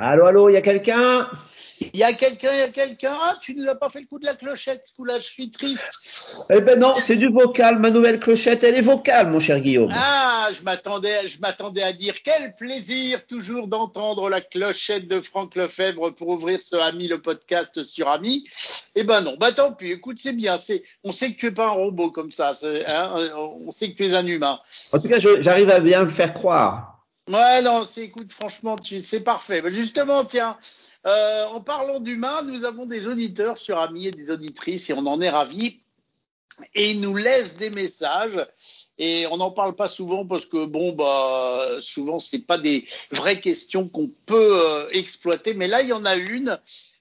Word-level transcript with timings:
Allô, 0.00 0.26
allô, 0.26 0.48
il 0.48 0.52
y 0.52 0.56
a 0.56 0.62
quelqu'un? 0.62 1.28
Il 1.80 1.98
y 1.98 2.04
a 2.04 2.12
quelqu'un, 2.12 2.52
il 2.52 2.58
y 2.58 2.62
a 2.62 2.68
quelqu'un? 2.68 3.12
Ah, 3.20 3.34
tu 3.40 3.54
nous 3.54 3.68
as 3.68 3.74
pas 3.74 3.88
fait 3.88 4.00
le 4.00 4.06
coup 4.06 4.20
de 4.20 4.26
la 4.26 4.34
clochette, 4.34 4.82
ce 4.84 4.92
coup-là, 4.94 5.18
je 5.18 5.24
suis 5.24 5.50
triste. 5.50 5.90
Eh 6.50 6.60
ben 6.60 6.78
non, 6.78 6.94
c'est 7.00 7.16
du 7.16 7.28
vocal. 7.28 7.78
Ma 7.80 7.90
nouvelle 7.90 8.20
clochette, 8.20 8.62
elle 8.62 8.76
est 8.76 8.80
vocale, 8.82 9.28
mon 9.28 9.40
cher 9.40 9.60
Guillaume. 9.60 9.92
Ah, 9.92 10.48
je 10.56 10.62
m'attendais, 10.62 11.28
je 11.28 11.40
m'attendais 11.40 11.82
à 11.82 11.92
dire 11.92 12.14
quel 12.24 12.54
plaisir 12.56 13.26
toujours 13.26 13.66
d'entendre 13.66 14.28
la 14.30 14.40
clochette 14.40 15.08
de 15.08 15.20
Franck 15.20 15.56
Lefebvre 15.56 16.10
pour 16.10 16.28
ouvrir 16.28 16.60
ce 16.62 16.76
Ami 16.76 17.08
le 17.08 17.20
podcast 17.20 17.82
sur 17.82 18.08
Ami. 18.08 18.44
Eh 18.94 19.02
ben 19.02 19.20
non, 19.20 19.36
bah 19.38 19.50
tant 19.50 19.72
pis. 19.72 19.90
Écoute, 19.90 20.18
c'est 20.20 20.32
bien. 20.32 20.58
C'est, 20.58 20.84
on 21.02 21.10
sait 21.10 21.32
que 21.32 21.38
tu 21.38 21.46
es 21.46 21.52
pas 21.52 21.66
un 21.66 21.70
robot 21.70 22.10
comme 22.10 22.30
ça. 22.30 22.52
hein, 22.86 23.14
on 23.36 23.72
sait 23.72 23.90
que 23.92 23.96
tu 23.96 24.06
es 24.06 24.14
un 24.14 24.26
humain. 24.26 24.60
En 24.92 24.98
tout 24.98 25.08
cas, 25.08 25.18
j'arrive 25.20 25.70
à 25.70 25.80
bien 25.80 26.02
le 26.02 26.10
faire 26.10 26.34
croire. 26.34 26.97
Ouais, 27.28 27.62
non, 27.62 27.86
c'est, 27.86 28.04
écoute, 28.04 28.32
franchement, 28.32 28.76
tu, 28.76 29.00
c'est 29.02 29.20
parfait. 29.20 29.60
Mais 29.62 29.72
justement, 29.72 30.24
tiens, 30.24 30.58
euh, 31.06 31.46
en 31.46 31.60
parlant 31.60 32.00
d'humains, 32.00 32.42
nous 32.42 32.64
avons 32.64 32.86
des 32.86 33.06
auditeurs 33.06 33.58
sur 33.58 33.78
Ami 33.78 34.06
et 34.06 34.10
des 34.10 34.30
auditrices 34.30 34.88
et 34.90 34.94
on 34.94 35.06
en 35.06 35.20
est 35.20 35.30
ravis. 35.30 35.82
Et 36.74 36.90
ils 36.90 37.00
nous 37.00 37.16
laissent 37.16 37.56
des 37.56 37.70
messages 37.70 38.44
et 38.98 39.26
on 39.28 39.36
n'en 39.36 39.52
parle 39.52 39.76
pas 39.76 39.86
souvent 39.88 40.26
parce 40.26 40.44
que 40.44 40.64
bon 40.64 40.90
bah 40.92 41.76
souvent 41.80 42.18
c'est 42.18 42.40
pas 42.40 42.58
des 42.58 42.84
vraies 43.12 43.40
questions 43.40 43.88
qu'on 43.88 44.08
peut 44.26 44.60
euh, 44.66 44.88
exploiter 44.90 45.54
mais 45.54 45.68
là 45.68 45.82
il 45.82 45.88
y 45.88 45.92
en 45.92 46.04
a 46.04 46.16
une 46.16 46.58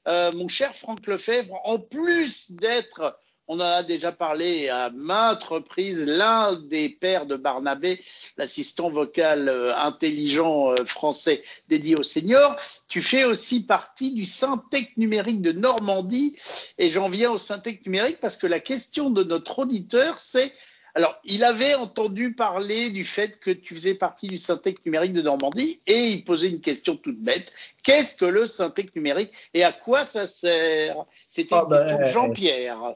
Euh, 0.07 0.31
mon 0.33 0.47
cher 0.47 0.73
Franck 0.73 1.05
Lefebvre 1.05 1.59
en 1.65 1.79
plus 1.79 2.51
d'être 2.51 3.19
on 3.47 3.55
en 3.55 3.63
a 3.63 3.83
déjà 3.83 4.11
parlé 4.11 4.69
à 4.69 4.89
maintes 4.89 5.43
reprises 5.43 5.99
l'un 5.99 6.53
des 6.53 6.89
pères 6.89 7.25
de 7.25 7.35
Barnabé 7.35 8.01
l'assistant 8.37 8.89
vocal 8.89 9.49
euh, 9.49 9.75
intelligent 9.77 10.71
euh, 10.71 10.85
français 10.85 11.43
dédié 11.67 11.95
au 11.95 12.03
senior 12.03 12.55
tu 12.87 13.01
fais 13.01 13.23
aussi 13.23 13.63
partie 13.63 14.13
du 14.13 14.25
Syntec 14.25 14.97
numérique 14.97 15.41
de 15.41 15.51
Normandie 15.51 16.35
et 16.77 16.89
j'en 16.89 17.09
viens 17.09 17.31
au 17.31 17.37
Syntec 17.37 17.85
numérique 17.85 18.19
parce 18.19 18.37
que 18.37 18.47
la 18.47 18.59
question 18.59 19.09
de 19.09 19.23
notre 19.23 19.59
auditeur, 19.59 20.19
c'est 20.19 20.53
alors, 20.97 21.15
il 21.23 21.43
avait 21.43 21.75
entendu 21.75 22.33
parler 22.33 22.89
du 22.89 23.05
fait 23.05 23.39
que 23.39 23.51
tu 23.51 23.75
faisais 23.75 23.93
partie 23.93 24.25
du 24.25 24.39
Syntec 24.39 24.83
numérique 24.83 25.13
de 25.13 25.21
Normandie 25.21 25.79
et 25.85 26.07
il 26.07 26.23
posait 26.23 26.49
une 26.49 26.59
question 26.59 26.95
toute 26.95 27.19
bête. 27.19 27.53
Qu'est-ce 27.83 28.15
que 28.15 28.25
le 28.25 28.47
Syntec 28.47 28.95
numérique 28.95 29.31
et 29.53 29.63
à 29.63 29.71
quoi 29.71 30.07
ça 30.07 30.25
sert? 30.25 31.05
C'était 31.29 31.53
Ah 31.53 31.65
une 31.65 31.69
ben, 31.69 31.81
question 31.83 31.99
de 31.99 32.05
Jean-Pierre. 32.05 32.95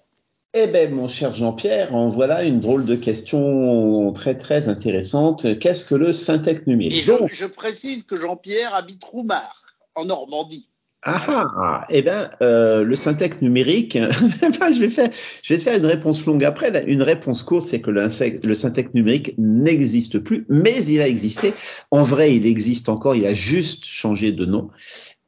Eh 0.53 0.67
ben, 0.67 0.93
mon 0.93 1.07
cher 1.07 1.33
Jean-Pierre, 1.33 1.95
en 1.95 2.09
voilà 2.09 2.43
une 2.43 2.59
drôle 2.59 2.83
de 2.85 2.95
question 2.95 4.11
très 4.11 4.37
très 4.37 4.67
intéressante. 4.67 5.59
Qu'est-ce 5.59 5.85
que 5.85 5.95
le 5.95 6.11
syntec 6.11 6.63
Et 6.67 6.69
numérique 6.69 7.03
je, 7.05 7.13
Donc, 7.13 7.33
je 7.33 7.45
précise 7.45 8.03
que 8.03 8.17
Jean-Pierre 8.17 8.75
habite 8.75 9.01
Roumard, 9.01 9.63
en 9.95 10.03
Normandie. 10.03 10.67
ah, 11.03 11.47
ah, 11.57 11.87
eh 11.89 12.01
ben, 12.01 12.29
euh, 12.41 12.83
le 12.83 12.95
syntec 12.97 13.41
numérique, 13.41 13.97
ben, 14.41 14.73
je 14.73 14.79
vais 14.81 14.89
faire, 14.89 15.09
je 15.41 15.53
vais 15.53 15.59
faire 15.59 15.77
une 15.77 15.85
réponse 15.85 16.25
longue 16.25 16.43
après. 16.43 16.69
Là, 16.69 16.83
Une 16.83 17.01
réponse 17.01 17.43
courte, 17.43 17.65
c'est 17.65 17.79
que 17.79 17.89
le, 17.89 18.01
le 18.45 18.53
syntec 18.53 18.93
numérique 18.93 19.33
n'existe 19.37 20.19
plus, 20.19 20.45
mais 20.49 20.83
il 20.83 21.01
a 21.01 21.07
existé. 21.07 21.53
En 21.91 22.03
vrai, 22.03 22.35
il 22.35 22.45
existe 22.45 22.89
encore. 22.89 23.15
Il 23.15 23.25
a 23.25 23.33
juste 23.33 23.85
changé 23.85 24.33
de 24.33 24.45
nom. 24.45 24.69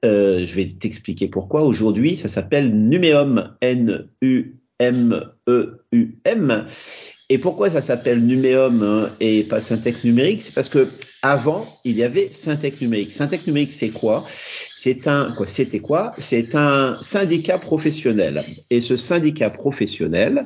Euh, 0.04 0.46
je 0.46 0.54
vais 0.54 0.68
t'expliquer 0.68 1.30
pourquoi. 1.30 1.64
Aujourd'hui, 1.64 2.18
ça 2.18 2.28
s'appelle 2.28 2.76
Numéum, 2.76 3.56
N-U-M-E-U-M. 4.80 6.68
Et 7.30 7.38
pourquoi 7.38 7.70
ça 7.70 7.82
s'appelle 7.82 8.20
Numéum 8.26 8.84
hein, 8.84 9.10
et 9.20 9.44
pas 9.44 9.62
Syntec 9.62 10.04
numérique? 10.04 10.42
C'est 10.42 10.54
parce 10.54 10.70
que 10.70 10.88
avant, 11.22 11.66
il 11.84 11.96
y 11.98 12.04
avait 12.04 12.30
Syntec 12.32 12.82
numérique. 12.82 13.14
Syntec 13.14 13.48
numérique, 13.48 13.72
c'est 13.72 13.90
quoi? 13.90 14.26
C'est 14.86 15.08
un 15.08 15.34
C'était 15.46 15.80
quoi? 15.80 16.12
C'est 16.18 16.56
un 16.56 16.98
syndicat 17.00 17.58
professionnel. 17.58 18.44
Et 18.70 18.82
ce 18.82 18.98
syndicat 18.98 19.50
professionnel, 19.50 20.42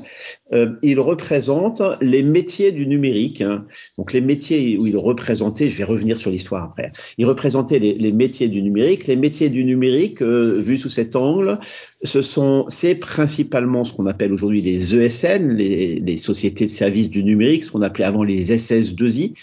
euh, 0.54 0.74
il 0.84 1.00
représente 1.00 1.82
les 2.02 2.22
métiers 2.22 2.72
du 2.72 2.86
numérique. 2.86 3.42
hein. 3.42 3.66
Donc 3.98 4.14
les 4.14 4.22
métiers 4.22 4.78
où 4.78 4.86
il 4.86 4.96
représentait, 4.96 5.70
je 5.70 5.78
vais 5.80 5.86
revenir 5.86 6.20
sur 6.20 6.30
l'histoire 6.30 6.64
après. 6.66 6.92
Il 7.18 7.26
représentait 7.26 7.80
les, 7.80 7.96
les 7.96 8.12
métiers 8.12 8.48
du 8.48 8.62
numérique. 8.62 9.08
Les 9.08 9.16
métiers 9.16 9.50
du 9.50 9.64
numérique, 9.64 10.22
euh, 10.22 10.60
vus 10.60 10.78
sous 10.78 10.92
cet 10.92 11.16
angle, 11.16 11.58
ce 12.04 12.22
sont, 12.22 12.66
c'est 12.70 12.94
principalement 12.94 13.86
ce 13.86 13.94
qu'on 13.94 14.06
appelle 14.06 14.32
aujourd'hui 14.32 14.62
les 14.62 14.96
ESN, 14.96 15.56
les, 15.56 15.96
les 15.98 16.18
sociétés 16.18 16.66
de 16.66 16.70
services 16.70 17.10
du 17.10 17.24
numérique, 17.24 17.64
ce 17.64 17.72
qu'on 17.72 17.82
appelait 17.82 18.06
avant 18.06 18.24
les 18.24 18.56
SS2I. 18.56 19.34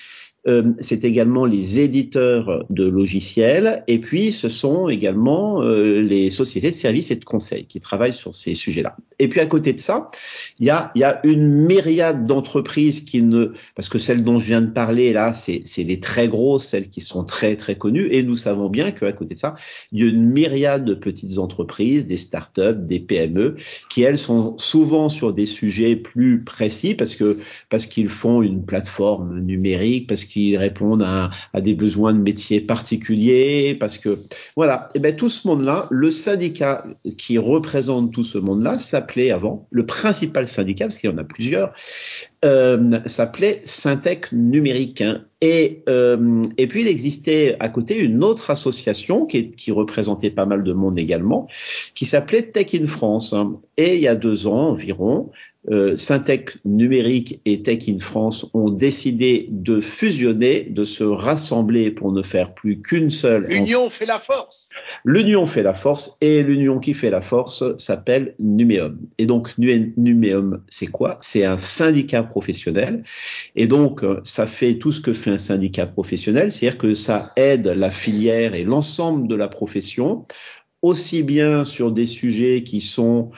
Euh, 0.47 0.73
c'est 0.79 1.05
également 1.05 1.47
les 1.47 1.81
éditeurs 1.81 2.67
de 2.69 2.87
logiciels 2.87 3.83
et 3.89 3.99
puis 3.99 4.31
ce 4.31 4.51
sont 4.51 4.91
également 4.91 5.63
euh, 5.63 6.03
les 6.03 6.29
sociétés 6.29 6.71
de 6.71 6.75
services 6.75 7.11
et 7.11 7.17
de 7.17 7.25
conseils 7.25 7.65
qui 7.65 7.81
travaillent 7.81 8.13
sur 8.13 8.35
ces 8.35 8.55
sujets-là. 8.55 8.95
Et 9.19 9.29
puis 9.29 9.41
à 9.41 9.47
côté 9.47 9.73
de 9.73 9.79
ça, 9.79 10.11
il 10.59 10.67
y 10.67 10.71
a, 10.71 10.93
y 10.97 11.03
a 11.03 11.25
une 11.25 11.49
myriade 11.49 12.27
d'entreprises 12.27 13.01
qui 13.01 13.23
ne, 13.23 13.53
parce 13.75 13.89
que 13.89 13.99
celles 13.99 14.23
dont 14.23 14.39
je 14.39 14.49
viens 14.49 14.61
de 14.61 14.71
parler 14.71 15.15
là, 15.15 15.33
c'est 15.33 15.63
les 15.79 15.99
très 15.99 16.29
grosses, 16.29 16.65
celles 16.65 16.91
qui 16.91 17.01
sont 17.01 17.25
très 17.25 17.57
très 17.57 17.77
connues 17.77 18.09
et 18.11 18.23
nous 18.23 18.37
savons 18.37 18.69
bien 18.69 18.91
qu'à 18.91 19.13
côté 19.13 19.35
de 19.35 19.39
ça, 19.39 19.55
il 19.93 20.01
y 20.01 20.07
a 20.07 20.11
une 20.11 20.31
myriade 20.31 20.85
de 20.85 20.93
petites 20.93 21.39
entreprises, 21.39 22.05
des 22.05 22.19
startups, 22.19 22.83
des 22.83 23.01
PME 23.01 23.57
qui 23.89 24.03
elles 24.03 24.19
sont 24.19 24.59
souvent 24.59 25.09
sur 25.09 25.33
des 25.33 25.47
sujets 25.47 25.97
plus 25.97 26.45
précis 26.45 26.95
parce 26.95 27.15
que 27.15 27.39
parce 27.71 27.87
qu'ils 27.87 28.09
font 28.09 28.43
une 28.43 28.67
plateforme 28.67 29.41
numérique, 29.41 30.07
parce 30.07 30.27
qu'ils 30.27 30.34
répondent 30.57 31.03
à, 31.03 31.31
des 31.61 31.75
besoins 31.75 32.13
de 32.15 32.19
métiers 32.19 32.61
particuliers, 32.61 33.77
parce 33.79 33.99
que 33.99 34.19
voilà. 34.57 34.89
Et 34.95 34.99
ben 34.99 35.15
tout 35.15 35.31
ce 35.31 35.47
monde-là, 35.47 35.87
le 35.91 36.11
syndicat 36.11 36.85
qui 37.19 37.39
représente 37.39 38.13
tout 38.13 38.25
ce 38.25 38.39
monde-là 38.39 38.79
s'appelait 38.79 39.31
avant 39.31 39.67
le 39.71 39.87
principal 39.87 40.47
syndicat 40.47 40.87
parce 40.87 40.99
qu'il 40.99 41.11
y 41.11 41.13
en 41.13 41.19
a 41.19 41.25
plusieurs, 41.25 41.73
euh, 42.45 42.99
s'appelait 43.07 43.63
Syntec 43.65 44.33
numérique. 44.33 45.01
hein. 45.03 45.25
Et, 45.41 45.83
euh, 45.89 46.41
et 46.57 46.67
puis 46.67 46.81
il 46.83 46.89
existait 46.89 47.57
à 47.61 47.69
côté 47.69 47.99
une 47.99 48.25
autre 48.25 48.51
association 48.51 49.27
qui, 49.27 49.51
qui 49.51 49.73
représentait 49.73 50.31
pas 50.31 50.47
mal 50.47 50.65
de 50.65 50.73
monde 50.73 50.99
également, 50.99 51.49
qui 51.95 52.07
s'appelait 52.07 52.43
Tech 52.43 52.75
in 52.75 52.87
France. 52.87 53.33
hein. 53.35 53.61
Et 53.77 53.97
il 53.97 54.01
y 54.01 54.09
a 54.09 54.15
deux 54.15 54.47
ans 54.47 54.69
environ, 54.71 55.31
euh, 55.71 55.97
Syntec 55.97 56.59
numérique 56.65 57.41
et 57.47 57.63
Tech 57.63 57.89
in 57.89 57.99
France 57.99 58.47
ont 58.53 58.69
décidé 58.71 59.49
de 59.51 59.81
fusionner, 59.81 60.65
de 60.65 60.85
se 60.85 61.05
rassembler 61.05 61.91
pour 61.91 62.13
ne 62.13 62.23
faire 62.23 62.53
plus 62.55 62.83
qu'une 62.83 63.11
seule. 63.11 63.47
L'union 63.49 63.89
fait 63.89 64.05
la 64.05 64.19
force. 64.19 64.69
L'union 65.07 65.47
fait 65.47 65.63
la 65.63 65.75
force 65.75 66.17
et 66.21 66.43
l'union 66.43 66.79
qui 66.81 66.93
fait 66.93 67.11
la 67.11 67.21
force 67.21 67.65
s'appelle 67.79 68.35
Numéum. 68.39 68.99
Et 69.19 69.27
donc 69.27 69.57
Nu- 69.57 69.95
Numéum, 69.97 70.63
c'est 70.69 70.87
quoi? 70.87 71.17
C'est 71.21 71.45
un 71.45 71.59
syndicat 71.59 72.23
professionnel. 72.23 73.03
Et 73.57 73.67
donc 73.67 74.05
euh, 74.05 74.21
ça 74.25 74.47
fait 74.47 74.75
tout 74.75 74.93
ce 74.93 75.01
que 75.01 75.15
fait 75.15 75.31
un 75.31 75.39
syndicat 75.39 75.87
professionnel, 75.87 76.53
c'est-à-dire 76.53 76.79
que 76.79 76.95
ça 76.95 77.33
aide 77.37 77.67
la 77.67 77.91
filière 77.91 78.55
et 78.55 78.65
l'ensemble 78.65 79.29
de 79.29 79.35
la 79.35 79.49
profession, 79.49 80.27
aussi 80.83 81.23
bien 81.23 81.65
sur 81.65 81.91
des 81.91 82.07
sujets 82.07 82.63
qui 82.63 82.83
sont 82.83 83.31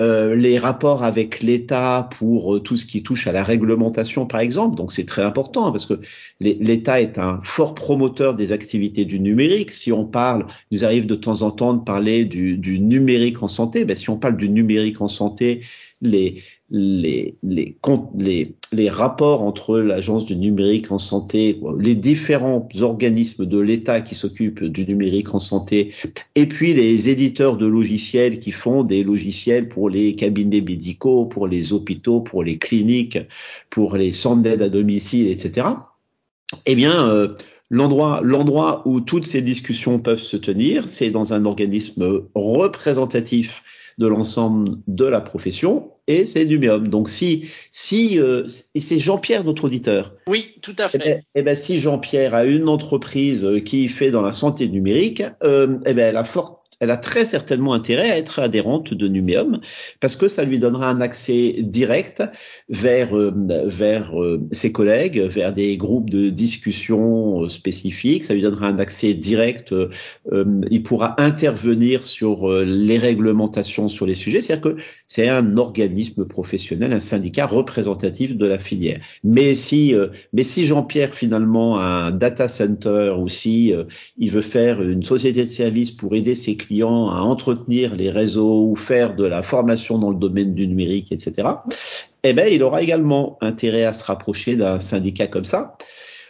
euh, 0.00 0.34
les 0.34 0.58
rapports 0.58 1.04
avec 1.04 1.42
l'État 1.42 2.08
pour 2.18 2.56
euh, 2.56 2.60
tout 2.60 2.76
ce 2.76 2.86
qui 2.86 3.02
touche 3.02 3.26
à 3.26 3.32
la 3.32 3.42
réglementation, 3.42 4.26
par 4.26 4.40
exemple. 4.40 4.76
Donc 4.76 4.92
c'est 4.92 5.04
très 5.04 5.22
important 5.22 5.66
hein, 5.66 5.72
parce 5.72 5.86
que 5.86 6.00
l'État 6.40 7.00
est 7.00 7.18
un 7.18 7.40
fort 7.44 7.74
promoteur 7.74 8.34
des 8.34 8.52
activités 8.52 9.04
du 9.04 9.20
numérique. 9.20 9.70
Si 9.70 9.92
on 9.92 10.06
parle, 10.06 10.46
nous 10.70 10.84
arrive 10.84 11.06
de 11.06 11.14
temps 11.14 11.42
en 11.42 11.50
temps 11.50 11.74
de 11.74 11.84
parler 11.84 12.24
du, 12.24 12.56
du 12.56 12.80
numérique 12.80 13.42
en 13.42 13.48
santé. 13.48 13.84
Ben, 13.84 13.96
si 13.96 14.08
on 14.08 14.18
parle 14.18 14.36
du 14.36 14.48
numérique 14.48 15.00
en 15.00 15.08
santé, 15.08 15.62
les 16.02 16.42
les 16.70 17.36
les 17.42 17.76
les 18.18 18.54
les 18.72 18.88
rapports 18.88 19.42
entre 19.42 19.78
l'agence 19.80 20.24
du 20.24 20.36
numérique 20.36 20.92
en 20.92 20.98
santé, 20.98 21.60
les 21.78 21.96
différents 21.96 22.68
organismes 22.80 23.44
de 23.44 23.58
l'État 23.58 24.00
qui 24.00 24.14
s'occupent 24.14 24.64
du 24.64 24.86
numérique 24.86 25.34
en 25.34 25.40
santé, 25.40 25.92
et 26.36 26.46
puis 26.46 26.72
les 26.72 27.08
éditeurs 27.08 27.56
de 27.56 27.66
logiciels 27.66 28.38
qui 28.38 28.52
font 28.52 28.84
des 28.84 29.02
logiciels 29.02 29.68
pour 29.68 29.90
les 29.90 30.14
cabinets 30.14 30.60
médicaux, 30.60 31.26
pour 31.26 31.48
les 31.48 31.72
hôpitaux, 31.72 32.20
pour 32.20 32.44
les 32.44 32.58
cliniques, 32.58 33.18
pour 33.68 33.96
les 33.96 34.12
centres 34.12 34.42
d'aide 34.42 34.62
à 34.62 34.68
domicile, 34.68 35.28
etc. 35.28 35.66
Eh 36.66 36.74
bien, 36.76 37.08
euh, 37.08 37.34
l'endroit, 37.70 38.20
l'endroit 38.22 38.82
où 38.86 39.00
toutes 39.00 39.26
ces 39.26 39.42
discussions 39.42 39.98
peuvent 39.98 40.20
se 40.20 40.36
tenir, 40.36 40.88
c'est 40.88 41.10
dans 41.10 41.32
un 41.32 41.44
organisme 41.44 42.22
représentatif 42.34 43.62
de 44.00 44.06
l'ensemble 44.08 44.78
de 44.88 45.04
la 45.04 45.20
profession, 45.20 45.90
et 46.08 46.24
c'est 46.26 46.46
Numéum. 46.46 46.88
Donc 46.88 47.10
si, 47.10 47.44
si, 47.70 48.18
euh, 48.18 48.48
et 48.74 48.80
c'est 48.80 48.98
Jean-Pierre 48.98 49.44
notre 49.44 49.64
auditeur. 49.66 50.14
Oui, 50.26 50.54
tout 50.62 50.74
à 50.78 50.86
Eh 50.92 50.98
fait. 50.98 50.98
ben, 50.98 51.22
eh 51.34 51.42
ben, 51.42 51.54
si 51.54 51.78
Jean-Pierre 51.78 52.34
a 52.34 52.46
une 52.46 52.68
entreprise 52.68 53.44
euh, 53.44 53.60
qui 53.60 53.86
fait 53.88 54.10
dans 54.10 54.22
la 54.22 54.32
santé 54.32 54.68
numérique, 54.68 55.22
euh, 55.44 55.78
eh 55.84 55.92
ben, 55.94 56.08
elle 56.08 56.16
a 56.16 56.24
fort, 56.24 56.59
elle 56.80 56.90
a 56.90 56.96
très 56.96 57.26
certainement 57.26 57.74
intérêt 57.74 58.10
à 58.10 58.16
être 58.16 58.38
adhérente 58.38 58.94
de 58.94 59.06
Numéum 59.06 59.60
parce 60.00 60.16
que 60.16 60.28
ça 60.28 60.44
lui 60.44 60.58
donnera 60.58 60.88
un 60.88 61.02
accès 61.02 61.56
direct 61.58 62.22
vers 62.70 63.14
euh, 63.16 63.32
vers 63.66 64.18
euh, 64.18 64.40
ses 64.50 64.72
collègues, 64.72 65.20
vers 65.20 65.52
des 65.52 65.76
groupes 65.76 66.08
de 66.08 66.30
discussion 66.30 67.44
euh, 67.44 67.48
spécifiques. 67.48 68.24
Ça 68.24 68.32
lui 68.32 68.40
donnera 68.40 68.68
un 68.68 68.78
accès 68.78 69.12
direct. 69.12 69.74
il 70.70 70.82
pourra 70.82 71.20
intervenir 71.20 72.06
sur 72.06 72.48
les 72.50 72.98
réglementations 72.98 73.88
sur 73.88 74.06
les 74.06 74.14
sujets. 74.14 74.40
C'est-à-dire 74.40 74.74
que 74.74 74.82
c'est 75.06 75.28
un 75.28 75.58
organisme 75.58 76.24
professionnel, 76.24 76.92
un 76.92 77.00
syndicat 77.00 77.46
représentatif 77.46 78.36
de 78.36 78.46
la 78.46 78.58
filière. 78.58 79.00
Mais 79.22 79.54
si 79.54 79.94
mais 80.32 80.44
si 80.44 80.66
Jean-Pierre 80.66 81.14
finalement 81.14 81.78
a 81.78 82.06
un 82.06 82.10
data 82.10 82.48
center 82.48 83.14
ou 83.18 83.28
si 83.28 83.74
il 84.18 84.30
veut 84.30 84.42
faire 84.42 84.80
une 84.82 85.02
société 85.02 85.44
de 85.44 85.50
services 85.50 85.90
pour 85.90 86.14
aider 86.14 86.34
ses 86.34 86.56
clients 86.56 86.69
à 86.82 87.22
entretenir 87.22 87.94
les 87.94 88.10
réseaux 88.10 88.68
ou 88.70 88.76
faire 88.76 89.16
de 89.16 89.24
la 89.24 89.42
formation 89.42 89.98
dans 89.98 90.10
le 90.10 90.16
domaine 90.16 90.54
du 90.54 90.66
numérique, 90.66 91.12
etc., 91.12 91.48
eh 92.22 92.32
ben, 92.32 92.48
il 92.52 92.62
aura 92.62 92.82
également 92.82 93.38
intérêt 93.40 93.84
à 93.84 93.92
se 93.92 94.04
rapprocher 94.04 94.56
d'un 94.56 94.78
syndicat 94.78 95.26
comme 95.26 95.46
ça. 95.46 95.76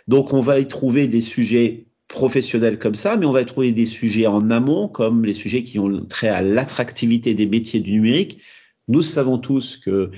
Donc, 0.09 0.33
on 0.33 0.41
va 0.41 0.59
y 0.59 0.69
trouver 0.69 1.09
des 1.09 1.21
sujets 1.21 1.87
professionnels 2.09 2.79
comme 2.79 2.95
ça, 2.95 3.17
mais 3.17 3.27
on 3.27 3.33
va 3.33 3.43
y 3.43 3.47
trouver 3.47 3.73
des 3.73 3.87
sujets 3.87 4.27
en 4.27 4.51
amont, 4.51 4.89
comme 4.89 5.25
les 5.25 5.35
sujets 5.35 5.63
qui 5.63 5.79
ont 5.79 6.05
trait 6.07 6.29
à 6.29 6.43
l'attractivité 6.43 7.35
des 7.35 7.47
métiers 7.47 7.81
du 7.81 7.93
numérique. 7.93 8.39
Nous 8.89 9.03
savons 9.03 9.39
tous 9.39 9.77
que 9.77 10.11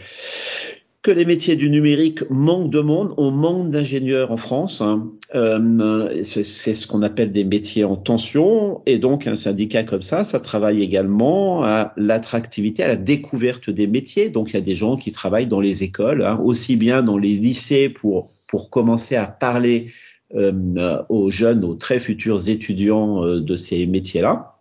que 1.03 1.11
les 1.11 1.25
métiers 1.25 1.57
du 1.57 1.69
numérique 1.69 2.23
manquent 2.31 2.71
de 2.71 2.81
monde, 2.81 3.13
on 3.17 3.33
manque 3.33 3.71
d'ingénieurs 3.71 4.31
en 4.31 4.37
France. 4.37 4.81
Hein. 4.81 5.11
Euh, 5.35 6.23
c'est 6.23 6.75
ce 6.75 6.87
qu'on 6.87 7.03
appelle 7.03 7.33
des 7.33 7.45
métiers 7.45 7.83
en 7.83 7.97
tension, 7.97 8.83
et 8.87 8.99
donc 8.99 9.27
un 9.27 9.35
syndicat 9.35 9.83
comme 9.83 10.03
ça, 10.03 10.23
ça 10.23 10.39
travaille 10.39 10.81
également 10.81 11.65
à 11.65 11.93
l'attractivité, 11.97 12.85
à 12.85 12.89
la 12.89 12.97
découverte 12.97 13.69
des 13.69 13.89
métiers. 13.89 14.31
Donc 14.31 14.51
il 14.51 14.55
y 14.55 14.59
a 14.59 14.63
des 14.63 14.77
gens 14.77 14.97
qui 14.97 15.11
travaillent 15.11 15.49
dans 15.49 15.61
les 15.61 15.83
écoles, 15.83 16.23
hein, 16.25 16.41
aussi 16.45 16.77
bien 16.77 17.03
dans 17.03 17.19
les 17.19 17.37
lycées 17.37 17.89
pour 17.89 18.31
commencer 18.71 19.17
à 19.17 19.27
parler 19.27 19.91
euh, 20.35 21.03
aux 21.09 21.31
jeunes, 21.31 21.65
aux 21.65 21.75
très 21.75 22.01
futurs 22.01 22.49
étudiants 22.49 23.25
euh, 23.25 23.41
de 23.41 23.57
ces 23.57 23.87
métiers-là 23.87 24.52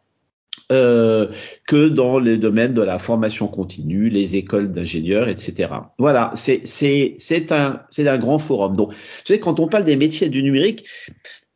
euh, 0.71 1.27
que 1.67 1.89
dans 1.89 2.19
les 2.19 2.37
domaines 2.37 2.73
de 2.73 2.81
la 2.81 2.99
formation 2.99 3.47
continue, 3.47 4.09
les 4.09 4.35
écoles 4.35 4.71
d'ingénieurs, 4.71 5.27
etc. 5.27 5.73
Voilà, 5.97 6.31
c'est 6.35 6.65
c'est 6.65 7.15
c'est 7.17 7.51
un 7.51 7.81
c'est 7.89 8.07
un 8.07 8.17
grand 8.17 8.39
forum. 8.39 8.75
Donc, 8.75 8.93
tu 9.25 9.33
sais, 9.33 9.39
quand 9.39 9.59
on 9.59 9.67
parle 9.67 9.85
des 9.85 9.95
métiers 9.95 10.29
du 10.29 10.43
numérique, 10.43 10.85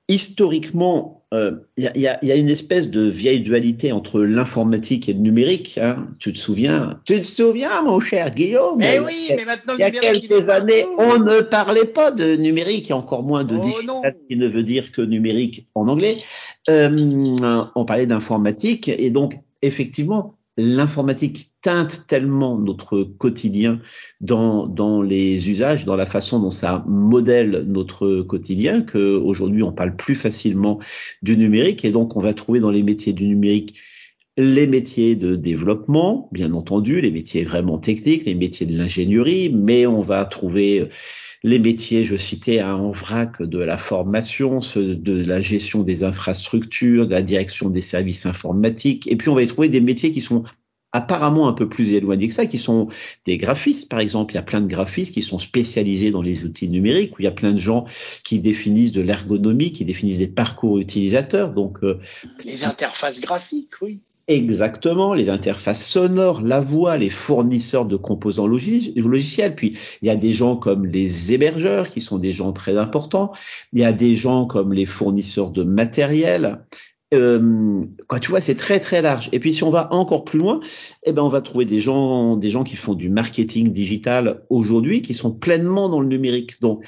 historiquement, 0.07 1.24
il 1.35 1.41
euh, 1.41 1.51
y, 1.77 1.87
a, 1.87 1.97
y, 1.97 2.07
a, 2.07 2.25
y, 2.25 2.31
a, 2.31 2.35
une 2.35 2.49
espèce 2.49 2.89
de 2.89 3.09
vieille 3.09 3.41
dualité 3.41 3.91
entre 3.91 4.21
l'informatique 4.21 5.09
et 5.09 5.13
le 5.13 5.19
numérique. 5.19 5.77
Hein. 5.81 6.07
Tu 6.19 6.33
te 6.33 6.37
souviens? 6.37 6.99
Tu 7.05 7.21
te 7.21 7.27
souviens, 7.27 7.81
mon 7.81 7.99
cher 7.99 8.31
Guillaume? 8.31 8.77
Mais 8.77 8.99
oui, 8.99 9.31
mais 9.35 9.45
maintenant 9.45 9.73
il 9.77 9.79
y 9.79 9.83
a 9.83 9.91
quelques 9.91 10.49
années, 10.49 10.85
on 10.97 11.19
ne 11.19 11.41
parlait 11.41 11.85
pas 11.85 12.11
de 12.11 12.35
numérique, 12.35 12.89
et 12.89 12.93
encore 12.93 13.23
moins 13.23 13.43
de 13.43 13.55
Oh, 13.55 13.59
digital, 13.59 14.15
qui 14.29 14.37
ne 14.37 14.47
veut 14.47 14.63
dire 14.63 14.91
que 14.91 15.01
numérique 15.01 15.67
en 15.75 15.87
anglais. 15.87 16.17
Euh, 16.69 17.69
on 17.75 17.85
parlait 17.85 18.05
d'informatique, 18.05 18.87
et 18.89 19.09
donc 19.09 19.37
effectivement, 19.61 20.37
l'informatique 20.57 21.51
teinte 21.61 22.05
tellement 22.07 22.57
notre 22.57 23.03
quotidien 23.03 23.81
dans, 24.21 24.67
dans 24.67 25.01
les 25.01 25.49
usages, 25.49 25.85
dans 25.85 25.95
la 25.95 26.05
façon 26.05 26.39
dont 26.39 26.51
ça 26.51 26.83
modèle 26.87 27.65
notre 27.67 28.21
quotidien, 28.21 28.81
que 28.81 29.17
aujourd'hui 29.17 29.63
on 29.63 29.73
parle 29.73 29.95
plus 29.95 30.15
facilement 30.15 30.79
du 31.21 31.37
numérique. 31.37 31.83
Et 31.83 31.91
donc 31.91 32.15
on 32.15 32.21
va 32.21 32.33
trouver 32.33 32.59
dans 32.59 32.71
les 32.71 32.83
métiers 32.83 33.13
du 33.13 33.27
numérique 33.27 33.79
les 34.37 34.67
métiers 34.67 35.15
de 35.15 35.35
développement, 35.35 36.29
bien 36.33 36.51
entendu, 36.53 36.99
les 36.99 37.11
métiers 37.11 37.45
vraiment 37.45 37.77
techniques, 37.77 38.25
les 38.25 38.35
métiers 38.35 38.65
de 38.65 38.77
l'ingénierie, 38.77 39.49
mais 39.53 39.87
on 39.87 40.01
va 40.01 40.25
trouver 40.25 40.89
les 41.45 41.59
métiers, 41.59 42.05
je 42.05 42.15
citais 42.15 42.63
en 42.63 42.89
vrac 42.89 43.39
de 43.39 43.59
la 43.59 43.77
formation, 43.77 44.61
de 44.75 45.23
la 45.23 45.41
gestion 45.41 45.83
des 45.83 46.03
infrastructures, 46.03 47.05
de 47.05 47.11
la 47.11 47.21
direction 47.21 47.69
des 47.69 47.81
services 47.81 48.25
informatiques, 48.25 49.05
et 49.05 49.15
puis 49.15 49.29
on 49.29 49.35
va 49.35 49.43
y 49.43 49.47
trouver 49.47 49.69
des 49.69 49.79
métiers 49.79 50.11
qui 50.11 50.21
sont 50.21 50.43
apparemment 50.91 51.47
un 51.47 51.53
peu 51.53 51.69
plus 51.69 51.91
éloignés 51.91 52.29
que 52.29 52.33
ça, 52.33 52.47
qui 52.47 52.57
sont 52.57 52.87
des 53.27 53.37
graphistes, 53.37 53.89
par 53.89 53.99
exemple. 53.99 54.33
Il 54.33 54.37
y 54.37 54.39
a 54.39 54.43
plein 54.43 54.61
de 54.61 54.67
graphistes 54.67 55.13
qui 55.13 55.21
sont 55.21 55.37
spécialisés 55.37 56.09
dans 56.09 56.23
les 56.23 56.45
outils 56.45 56.67
numériques, 56.67 57.19
où 57.19 57.21
il 57.21 57.25
y 57.25 57.27
a 57.27 57.31
plein 57.31 57.53
de 57.53 57.59
gens 57.59 57.85
qui 58.23 58.39
définissent 58.39 58.93
de 58.93 59.01
l'ergonomie, 59.01 59.71
qui 59.71 59.85
définissent 59.85 60.19
des 60.19 60.27
parcours 60.27 60.79
utilisateurs. 60.79 61.53
Donc, 61.53 61.77
euh, 61.83 61.99
les 62.43 62.65
interfaces 62.65 63.19
graphiques, 63.19 63.81
oui. 63.83 63.99
Exactement, 64.27 65.13
les 65.13 65.29
interfaces 65.29 65.87
sonores, 65.87 66.41
la 66.41 66.59
voix, 66.59 66.97
les 66.97 67.11
fournisseurs 67.11 67.85
de 67.85 67.95
composants 67.95 68.47
logiciels. 68.47 69.55
Puis 69.55 69.77
il 70.01 70.07
y 70.07 70.09
a 70.09 70.15
des 70.15 70.33
gens 70.33 70.57
comme 70.57 70.87
les 70.87 71.31
hébergeurs 71.31 71.91
qui 71.91 72.01
sont 72.01 72.17
des 72.17 72.31
gens 72.31 72.51
très 72.51 72.75
importants. 72.75 73.33
Il 73.71 73.81
y 73.81 73.85
a 73.85 73.93
des 73.93 74.15
gens 74.15 74.47
comme 74.47 74.73
les 74.73 74.87
fournisseurs 74.87 75.51
de 75.51 75.61
matériel. 75.61 76.65
Euh, 77.13 77.83
quoi, 78.07 78.19
tu 78.19 78.31
vois, 78.31 78.41
c'est 78.41 78.55
très 78.55 78.79
très 78.79 79.03
large. 79.03 79.29
Et 79.31 79.39
puis 79.39 79.53
si 79.53 79.63
on 79.63 79.69
va 79.69 79.93
encore 79.93 80.25
plus 80.25 80.39
loin, 80.39 80.59
eh 81.03 81.13
ben 81.13 81.21
on 81.21 81.29
va 81.29 81.41
trouver 81.41 81.65
des 81.65 81.79
gens, 81.79 82.35
des 82.35 82.49
gens 82.49 82.63
qui 82.63 82.77
font 82.77 82.95
du 82.95 83.09
marketing 83.09 83.71
digital 83.73 84.43
aujourd'hui, 84.49 85.03
qui 85.03 85.13
sont 85.13 85.33
pleinement 85.33 85.87
dans 85.87 86.01
le 86.01 86.07
numérique. 86.07 86.59
Donc 86.61 86.83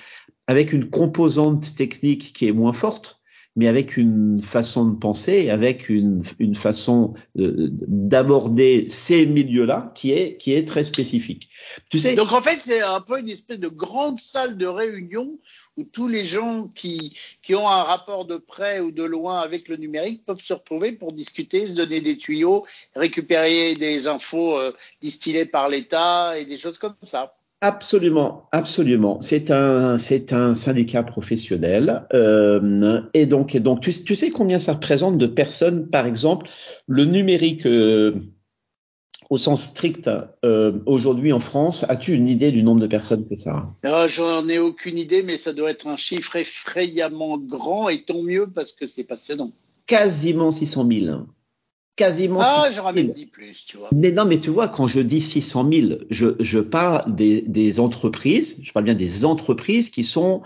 avec 0.47 0.73
une 0.73 0.89
composante 0.89 1.75
technique 1.75 2.33
qui 2.33 2.47
est 2.47 2.51
moins 2.51 2.73
forte, 2.73 3.16
mais 3.57 3.68
avec 3.68 3.98
une 3.98 4.39
façon 4.42 4.86
de 4.86 4.95
penser, 4.95 5.50
avec 5.50 5.89
une, 5.89 6.24
une 6.38 6.54
façon 6.54 7.15
d'aborder 7.36 8.86
ces 8.88 9.25
milieux-là 9.25 9.92
qui 9.95 10.12
est, 10.12 10.38
qui 10.38 10.54
est 10.54 10.65
très 10.65 10.83
spécifique. 10.83 11.50
Tu 11.89 11.98
sais. 11.98 12.13
Donc 12.13 12.31
en 12.31 12.42
fait, 12.42 12.59
c'est 12.62 12.81
un 12.81 13.01
peu 13.01 13.19
une 13.19 13.30
espèce 13.30 13.59
de 13.59 13.68
grande 13.68 14.19
salle 14.19 14.57
de 14.57 14.68
réunion 14.68 15.39
où 15.75 15.83
tous 15.83 16.07
les 16.07 16.24
gens 16.24 16.68
qui, 16.68 17.18
qui 17.42 17.56
ont 17.56 17.68
un 17.68 17.81
rapport 17.81 18.25
de 18.25 18.38
près 18.38 18.80
ou 18.80 18.92
de 18.92 19.04
loin 19.04 19.39
avec 19.39 19.68
le 19.69 19.75
numérique 19.75 20.24
peuvent 20.24 20.39
se 20.39 20.54
retrouver 20.54 20.92
pour 20.92 21.12
discuter, 21.12 21.65
se 21.65 21.74
donner 21.74 22.00
des 22.00 22.18
tuyaux, 22.18 22.63
récupérer 22.95 23.74
des 23.74 24.07
infos 24.07 24.59
euh, 24.59 24.71
distillées 25.01 25.45
par 25.45 25.68
l'État 25.68 26.38
et 26.38 26.45
des 26.45 26.59
choses 26.59 26.77
comme 26.77 26.95
ça. 27.07 27.36
Absolument, 27.62 28.48
absolument. 28.51 29.19
C'est 29.19 29.50
un, 29.50 29.98
c'est 29.98 30.31
un 30.31 30.54
syndicat 30.54 31.01
professionnel, 31.01 32.06
euh, 32.13 33.01
et 33.15 33.25
donc, 33.25 33.56
et 33.56 33.59
donc, 33.59 33.81
tu, 33.81 33.92
tu, 33.92 34.13
sais 34.13 34.30
combien 34.30 34.59
ça 34.59 34.74
représente 34.74 35.18
de 35.18 35.25
personnes, 35.25 35.88
par 35.88 36.06
exemple, 36.06 36.48
le 36.86 37.06
numérique 37.06 37.65
euh, 37.65 38.13
au 39.31 39.39
sens 39.39 39.63
strict 39.63 40.07
euh, 40.45 40.74
aujourd'hui 40.86 41.33
en 41.33 41.39
France? 41.39 41.83
As-tu 41.89 42.13
une 42.13 42.27
idée 42.27 42.51
du 42.51 42.62
nombre 42.62 42.81
de 42.81 42.88
personnes 42.88 43.27
que 43.27 43.36
ça 43.36 43.74
a? 43.83 44.07
J'en 44.07 44.48
ai 44.48 44.59
aucune 44.59 45.00
idée, 45.00 45.24
mais 45.24 45.38
ça 45.38 45.51
doit 45.51 45.71
être 45.71 45.88
un 45.88 45.98
chiffre 45.98 46.36
effrayamment 46.36 47.39
grand, 47.39 47.89
et 47.89 48.04
tant 48.04 48.21
mieux 48.21 48.45
parce 48.54 48.74
que 48.74 48.86
c'est 48.86 49.04
passionnant. 49.04 49.51
Quasiment 49.88 50.51
600 50.51 50.88
000 50.88 51.18
quasiment. 51.97 52.39
Ah, 52.41 52.69
j'aurais 52.73 52.94
même 52.94 53.11
dit 53.11 53.25
plus, 53.25 53.66
tu 53.66 53.75
vois. 53.75 53.89
Mais 53.94 54.11
non, 54.11 54.23
mais 54.23 54.39
tu 54.39 54.49
vois, 54.49 54.69
quand 54.69 54.87
je 54.87 55.01
dis 55.01 55.19
600 55.19 55.69
000, 55.69 55.87
je, 56.09 56.27
je 56.39 56.59
parle 56.59 57.13
des, 57.13 57.42
des 57.42 57.81
entreprises, 57.81 58.59
je 58.63 58.71
parle 58.71 58.85
bien 58.85 58.95
des 58.95 59.25
entreprises 59.25 59.89
qui 59.89 60.04
sont, 60.04 60.42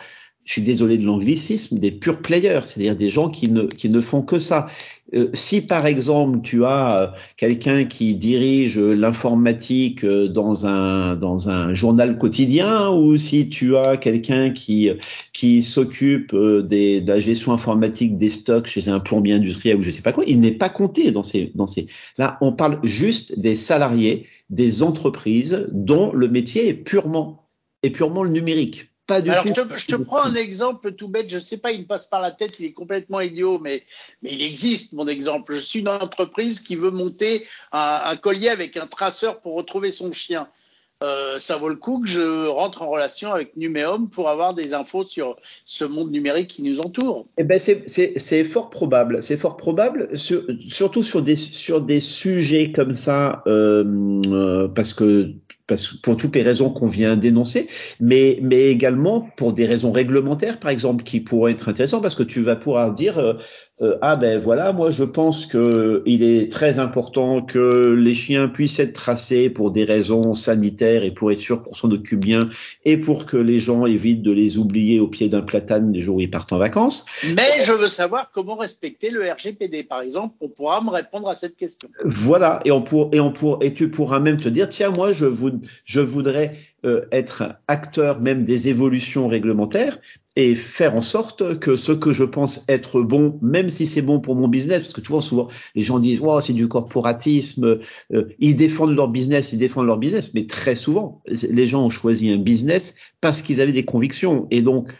je 0.45 0.53
suis 0.53 0.61
désolé 0.63 0.97
de 0.97 1.05
l'anglicisme, 1.05 1.77
des 1.77 1.91
pure 1.91 2.23
players, 2.23 2.61
c'est-à-dire 2.65 2.95
des 2.95 3.11
gens 3.11 3.29
qui 3.29 3.51
ne, 3.51 3.63
qui 3.63 3.89
ne 3.89 4.01
font 4.01 4.23
que 4.23 4.39
ça. 4.39 4.67
Euh, 5.13 5.29
si 5.33 5.61
par 5.61 5.85
exemple 5.87 6.39
tu 6.41 6.63
as 6.63 7.01
euh, 7.01 7.07
quelqu'un 7.35 7.83
qui 7.83 8.15
dirige 8.15 8.79
l'informatique 8.79 10.05
euh, 10.05 10.29
dans 10.29 10.65
un 10.65 11.15
dans 11.15 11.49
un 11.49 11.73
journal 11.73 12.17
quotidien 12.17 12.89
ou 12.89 13.17
si 13.17 13.49
tu 13.49 13.75
as 13.75 13.97
quelqu'un 13.97 14.51
qui 14.51 14.89
qui 15.33 15.63
s'occupe 15.63 16.33
des 16.35 17.01
de 17.01 17.07
la 17.07 17.19
gestion 17.19 17.51
informatique 17.51 18.17
des 18.17 18.29
stocks 18.29 18.67
chez 18.67 18.87
un 18.87 18.99
plombier 18.99 19.33
industriel 19.33 19.77
ou 19.77 19.81
je 19.81 19.91
sais 19.91 20.01
pas 20.01 20.13
quoi, 20.13 20.23
il 20.25 20.39
n'est 20.39 20.51
pas 20.51 20.69
compté 20.69 21.11
dans 21.11 21.23
ces 21.23 21.51
dans 21.55 21.67
ces 21.67 21.87
là 22.17 22.37
on 22.41 22.53
parle 22.53 22.79
juste 22.83 23.37
des 23.39 23.55
salariés 23.55 24.27
des 24.49 24.81
entreprises 24.83 25.67
dont 25.73 26.13
le 26.13 26.29
métier 26.29 26.69
est 26.69 26.73
purement 26.73 27.39
est 27.83 27.89
purement 27.89 28.23
le 28.23 28.29
numérique. 28.29 28.90
Alors, 29.11 29.47
je 29.47 29.53
te, 29.53 29.77
je 29.77 29.85
te, 29.87 29.95
prends 29.95 30.23
un 30.23 30.35
exemple 30.35 30.93
tout 30.93 31.07
bête. 31.07 31.29
Je 31.29 31.37
ne 31.37 31.41
sais 31.41 31.57
pas, 31.57 31.71
il 31.71 31.81
me 31.81 31.85
passe 31.85 32.05
par 32.05 32.21
la 32.21 32.31
tête, 32.31 32.59
il 32.59 32.65
est 32.65 32.73
complètement 32.73 33.21
idiot, 33.21 33.59
mais, 33.59 33.83
mais 34.21 34.31
il 34.31 34.41
existe, 34.41 34.93
mon 34.93 35.07
exemple. 35.07 35.53
Je 35.55 35.59
suis 35.59 35.79
une 35.79 35.89
entreprise 35.89 36.61
qui 36.61 36.75
veut 36.75 36.91
monter 36.91 37.45
un, 37.71 38.01
un 38.05 38.15
collier 38.15 38.49
avec 38.49 38.77
un 38.77 38.87
traceur 38.87 39.41
pour 39.41 39.55
retrouver 39.55 39.91
son 39.91 40.11
chien. 40.11 40.47
Euh, 41.03 41.39
ça 41.39 41.57
vaut 41.57 41.69
le 41.69 41.75
coup 41.75 42.01
que 42.01 42.07
je 42.07 42.47
rentre 42.47 42.83
en 42.83 42.89
relation 42.89 43.33
avec 43.33 43.57
Numéum 43.57 44.09
pour 44.09 44.29
avoir 44.29 44.53
des 44.53 44.73
infos 44.73 45.03
sur 45.03 45.35
ce 45.65 45.83
monde 45.83 46.11
numérique 46.11 46.49
qui 46.49 46.61
nous 46.61 46.79
entoure. 46.79 47.25
Eh 47.37 47.43
ben 47.43 47.59
c'est 47.59 48.43
fort 48.45 48.69
probable, 48.69 49.23
c'est 49.23 49.37
fort 49.37 49.57
probable, 49.57 50.15
sur, 50.15 50.43
surtout 50.67 51.01
sur 51.01 51.23
des 51.23 51.35
sur 51.35 51.81
des 51.81 51.99
sujets 51.99 52.71
comme 52.71 52.93
ça, 52.93 53.41
euh, 53.47 54.21
euh, 54.27 54.67
parce 54.67 54.93
que 54.93 55.31
parce, 55.71 55.87
pour 55.87 56.17
toutes 56.17 56.35
les 56.35 56.41
raisons 56.41 56.69
qu'on 56.69 56.87
vient 56.87 57.15
d'énoncer, 57.15 57.69
mais, 58.01 58.39
mais 58.41 58.67
également 58.71 59.29
pour 59.37 59.53
des 59.53 59.65
raisons 59.65 59.93
réglementaires, 59.93 60.59
par 60.59 60.69
exemple, 60.69 61.05
qui 61.05 61.21
pourraient 61.21 61.53
être 61.53 61.69
intéressantes, 61.69 62.01
parce 62.01 62.15
que 62.15 62.23
tu 62.23 62.41
vas 62.41 62.57
pouvoir 62.57 62.91
dire, 62.91 63.17
euh, 63.19 63.35
euh, 63.81 63.97
ah 64.01 64.15
ben 64.15 64.37
voilà, 64.37 64.73
moi 64.73 64.91
je 64.91 65.03
pense 65.03 65.47
que 65.47 66.03
il 66.05 66.21
est 66.21 66.51
très 66.51 66.77
important 66.77 67.41
que 67.41 67.95
les 67.97 68.13
chiens 68.13 68.47
puissent 68.47 68.77
être 68.79 68.93
tracés 68.93 69.49
pour 69.49 69.71
des 69.71 69.85
raisons 69.85 70.35
sanitaires 70.35 71.03
et 71.03 71.09
pour 71.09 71.31
être 71.31 71.41
sûr 71.41 71.63
qu'on 71.63 71.73
s'en 71.73 71.89
occupe 71.89 72.19
bien 72.19 72.41
et 72.85 72.97
pour 72.97 73.25
que 73.25 73.37
les 73.37 73.59
gens 73.59 73.87
évitent 73.87 74.21
de 74.21 74.31
les 74.31 74.59
oublier 74.59 74.99
au 74.99 75.07
pied 75.07 75.29
d'un 75.29 75.41
platane 75.41 75.91
les 75.91 75.99
jours 75.99 76.17
où 76.17 76.21
ils 76.21 76.29
partent 76.29 76.53
en 76.53 76.59
vacances. 76.59 77.05
Mais 77.35 77.63
je 77.65 77.71
veux 77.71 77.87
savoir 77.87 78.29
comment 78.31 78.55
respecter 78.55 79.09
le 79.09 79.23
RGPD, 79.23 79.81
par 79.81 80.01
exemple. 80.01 80.35
On 80.41 80.49
pourra 80.49 80.81
me 80.81 80.91
répondre 80.91 81.27
à 81.27 81.35
cette 81.35 81.55
question. 81.55 81.89
Voilà, 82.05 82.59
et 82.65 82.71
on 82.71 82.83
pour, 82.83 83.09
et 83.13 83.19
on 83.19 83.31
pour, 83.31 83.63
et 83.63 83.73
tu 83.73 83.89
pourras 83.89 84.19
même 84.19 84.37
te 84.37 84.49
dire, 84.49 84.69
tiens, 84.69 84.91
moi 84.91 85.11
je, 85.11 85.25
vous, 85.25 85.49
je 85.85 86.01
voudrais 86.01 86.53
euh, 86.85 87.05
être 87.11 87.55
acteur 87.67 88.21
même 88.21 88.43
des 88.43 88.69
évolutions 88.69 89.27
réglementaires 89.27 89.99
et 90.35 90.55
faire 90.55 90.95
en 90.95 91.01
sorte 91.01 91.59
que 91.59 91.75
ce 91.75 91.91
que 91.91 92.11
je 92.11 92.23
pense 92.23 92.63
être 92.69 93.01
bon, 93.01 93.37
même 93.41 93.69
si 93.69 93.85
c'est 93.85 94.01
bon 94.01 94.21
pour 94.21 94.35
mon 94.35 94.47
business, 94.47 94.79
parce 94.79 94.93
que 94.93 95.01
tu 95.01 95.11
vois 95.11 95.21
souvent 95.21 95.49
les 95.75 95.83
gens 95.83 95.99
disent 95.99 96.21
wow, 96.21 96.39
c'est 96.39 96.53
du 96.53 96.67
corporatisme, 96.67 97.79
euh, 98.13 98.23
ils 98.39 98.55
défendent 98.55 98.95
leur 98.95 99.09
business, 99.09 99.51
ils 99.51 99.59
défendent 99.59 99.87
leur 99.87 99.97
business, 99.97 100.33
mais 100.33 100.45
très 100.45 100.75
souvent 100.75 101.21
les 101.27 101.67
gens 101.67 101.85
ont 101.85 101.89
choisi 101.89 102.31
un 102.31 102.37
business 102.37 102.95
parce 103.19 103.41
qu'ils 103.41 103.59
avaient 103.61 103.73
des 103.73 103.85
convictions. 103.85 104.47
Et 104.51 104.61
donc 104.61 104.91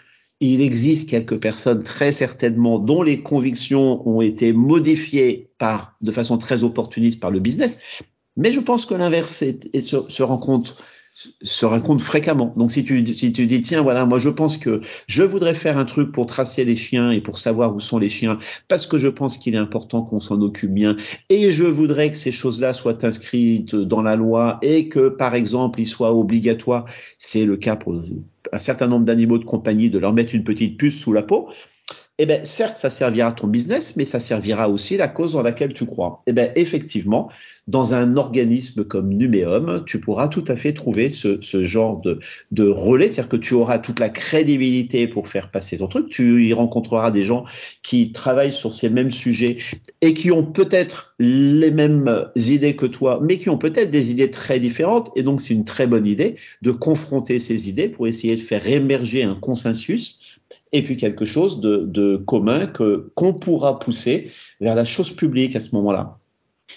il 0.41 0.62
existe 0.62 1.08
quelques 1.08 1.39
personnes 1.39 1.84
très 1.84 2.12
certainement 2.12 2.80
dont 2.80 3.03
les 3.03 3.22
convictions 3.22 4.08
ont 4.10 4.22
été 4.22 4.53
modifiées 4.53 5.51
par 5.60 5.96
de 6.01 6.12
façon 6.12 6.39
très 6.39 6.63
opportuniste 6.63 7.20
par 7.20 7.30
le 7.32 7.39
business, 7.39 7.80
mais 8.41 8.51
je 8.51 8.60
pense 8.60 8.88
que 8.88 8.95
l'inverse 8.95 9.43
se, 9.79 10.24
rencontre 10.24 12.03
fréquemment. 12.03 12.53
Donc 12.57 12.71
si 12.71 12.83
tu, 12.83 13.05
si 13.05 13.31
tu 13.31 13.45
dis 13.45 13.62
tiens 13.62 13.83
voilà 13.83 14.05
moi 14.05 14.17
je 14.17 14.29
pense 14.29 14.57
que 14.57 14.81
je 15.07 15.21
voudrais 15.21 15.53
faire 15.53 15.77
un 15.77 15.86
truc 15.86 16.12
pour 16.12 16.25
tracer 16.25 16.65
les 16.65 16.75
chiens 16.75 17.12
et 17.12 17.21
pour 17.21 17.38
savoir 17.38 17.75
où 17.75 17.79
sont 17.79 18.00
les 18.00 18.10
chiens 18.10 18.39
parce 18.67 18.88
que 18.88 18.98
je 18.98 19.10
pense 19.10 19.38
qu'il 19.38 19.53
est 19.53 19.60
important 19.60 20.01
qu'on 20.01 20.19
s'en 20.19 20.41
occupe 20.41 20.74
bien. 20.74 20.98
Et 21.29 21.51
je 21.51 21.65
voudrais 21.65 22.10
que 22.10 22.17
ces 22.17 22.31
choses-là 22.31 22.74
soient 22.74 23.05
inscrites 23.05 23.75
dans 23.75 24.01
la 24.01 24.15
loi 24.15 24.57
et 24.63 24.89
que 24.89 25.10
par 25.10 25.36
exemple 25.36 25.79
il 25.79 25.88
soit 25.88 26.12
obligatoire, 26.12 26.86
c'est 27.19 27.45
le 27.45 27.57
cas 27.57 27.75
pour 27.75 28.01
un 28.51 28.57
certain 28.57 28.88
nombre 28.88 29.05
d'animaux 29.05 29.38
de 29.38 29.45
compagnie 29.45 29.91
de 29.91 30.00
leur 30.00 30.13
mettre 30.13 30.33
une 30.33 30.43
petite 30.43 30.77
puce 30.77 31.00
sous 31.00 31.13
la 31.13 31.21
peau 31.21 31.50
eh 32.22 32.25
bien, 32.25 32.42
certes, 32.44 32.78
ça 32.78 32.90
servira 32.90 33.30
à 33.30 33.32
ton 33.32 33.48
business, 33.48 33.96
mais 33.96 34.06
ça 34.06 34.20
servira 34.20 34.70
aussi 34.70 34.96
à 34.96 35.00
la 35.00 35.08
cause 35.08 35.34
dans 35.34 35.42
laquelle 35.42 35.74
tu 35.74 35.86
crois. 35.86 36.22
Eh 36.28 36.34
bien, 36.34 36.51
effectivement, 36.56 37.32
dans 37.68 37.94
un 37.94 38.16
organisme 38.16 38.84
comme 38.84 39.10
Numéum, 39.10 39.84
tu 39.88 40.00
pourras 40.00 40.28
tout 40.28 40.44
à 40.48 40.56
fait 40.56 40.74
trouver 40.74 41.10
ce, 41.10 41.42
ce 41.42 41.63
genre 41.63 42.00
de, 42.00 42.20
de 42.51 42.68
relais, 42.68 43.08
c'est-à-dire 43.08 43.30
que 43.30 43.38
tu 43.38 43.54
auras 43.56 43.80
toute 43.80 44.00
la 44.00 44.10
crédibilité 44.10 45.08
pour 45.08 45.28
faire 45.28 45.50
passer 45.50 45.78
ton 45.78 45.88
truc. 45.88 46.10
Tu 46.10 46.46
y 46.46 46.54
rencontreras 46.54 47.12
des 47.12 47.24
gens 47.24 47.46
qui 47.82 48.12
travaillent 48.12 48.54
sur 48.54 48.74
ces 48.74 48.90
mêmes 48.90 49.12
sujets 49.12 49.58
et 50.01 50.13
qui 50.13 50.32
ont 50.32 50.46
peut-être 50.46 51.16
les 51.20 51.72
mêmes 51.72 52.28
idées 52.36 52.75
que 52.75 52.86
toi, 52.86 53.20
mais 53.22 53.40
qui 53.40 53.50
ont 53.50 53.58
peut-être 53.58 53.90
des 53.90 54.12
idées 54.12 54.32
très 54.32 54.60
différentes. 54.60 55.12
Et 55.16 55.24
donc, 55.24 55.42
c'est 55.42 55.54
une 55.54 55.66
très 55.66 55.88
bonne 55.88 56.06
idée 56.06 56.36
de 56.62 56.72
confronter 56.72 57.40
ces 57.40 57.70
idées 57.70 57.90
pour 57.90 58.08
essayer 58.08 58.36
de 58.36 58.42
faire 58.42 58.68
émerger 58.68 59.24
un 59.24 59.36
consensus 59.36 60.21
et 60.72 60.84
puis 60.84 60.98
quelque 60.98 61.25
chose 61.25 61.60
de, 61.60 61.78
de 61.86 62.18
commun 62.18 62.68
que 62.68 63.12
qu'on 63.16 63.34
pourra 63.34 63.80
pousser 63.80 64.32
vers 64.60 64.75
la 64.75 64.86
chose 64.86 65.12
publique 65.12 65.56
à 65.56 65.60
ce 65.60 65.75
moment-là. 65.75 66.18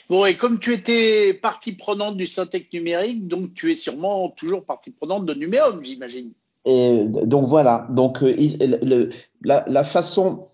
Bon, 0.09 0.27
et 0.27 0.35
comme 0.35 0.59
tu 0.59 0.73
étais 0.73 1.35
partie 1.35 1.73
prenante 1.73 2.17
du 2.17 2.27
Syntec 2.27 2.73
numérique, 2.73 3.29
donc 3.29 3.55
tu 3.55 3.73
es 3.73 3.75
sûrement 3.75 4.29
toujours 4.31 4.65
partie 4.65 4.91
prenante 4.91 5.25
de 5.25 5.35
Numéum, 5.35 5.81
j'imagine. 5.83 6.33
Et 6.67 7.05
donc 7.25 7.45
voilà, 7.47 7.87
donc 7.91 8.23
euh, 8.23 8.35
le, 8.37 9.11
la, 9.43 9.65
la, 9.69 9.85
façon 9.85 10.47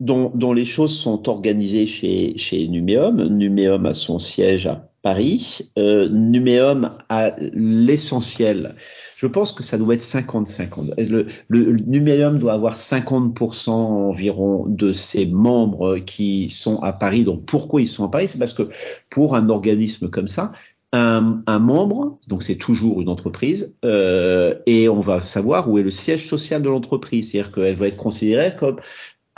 dont, 0.00 0.32
dont, 0.34 0.52
les 0.52 0.64
choses 0.64 0.98
sont 0.98 1.28
organisées 1.28 1.86
chez, 1.86 2.36
chez 2.38 2.68
Numéum, 2.68 3.22
Numéum 3.28 3.84
a 3.84 3.92
son 3.92 4.18
siège 4.18 4.66
à 4.66 4.88
Paris, 5.08 5.70
euh, 5.78 6.06
Numéum 6.10 6.90
a 7.08 7.30
l'essentiel 7.54 8.74
je 9.16 9.26
pense 9.26 9.52
que 9.52 9.64
ça 9.64 9.78
doit 9.78 9.94
être 9.94 10.02
50-50. 10.02 10.94
Le, 11.08 11.26
le, 11.48 12.38
doit 12.38 12.52
avoir 12.52 12.76
50% 12.76 13.70
environ 13.70 14.66
de 14.68 14.92
ses 14.92 15.26
membres 15.26 15.98
qui 15.98 16.50
sont 16.50 16.80
à 16.82 16.92
Paris. 16.92 17.24
Donc 17.24 17.44
pourquoi 17.46 17.80
ils 17.80 17.88
sont 17.88 18.04
à 18.04 18.08
Paris? 18.08 18.28
C'est 18.28 18.38
parce 18.38 18.52
que 18.52 18.68
pour 19.10 19.34
un 19.34 19.48
organisme 19.48 20.08
comme 20.08 20.28
ça, 20.28 20.52
un, 20.92 21.42
un 21.46 21.58
membre, 21.58 22.20
donc 22.28 22.44
c'est 22.44 22.56
toujours 22.56 23.00
une 23.00 23.08
entreprise, 23.08 23.76
euh, 23.84 24.54
et 24.66 24.88
on 24.88 25.00
va 25.00 25.24
savoir 25.24 25.68
où 25.68 25.78
est 25.78 25.82
le 25.82 25.90
siège 25.90 26.28
social 26.28 26.62
de 26.62 26.68
l'entreprise. 26.68 27.30
C'est-à-dire 27.30 27.50
qu'elle 27.50 27.76
va 27.76 27.88
être 27.88 27.96
considérée 27.96 28.54
comme 28.56 28.76